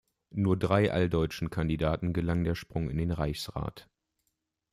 Nur 0.33 0.57
drei 0.57 0.91
alldeutschen 0.91 1.51
Kandidaten 1.51 2.11
gelang 2.11 2.43
der 2.43 2.55
Sprung 2.55 2.89
in 2.89 2.97
den 2.97 3.11
Reichsrat. 3.11 3.87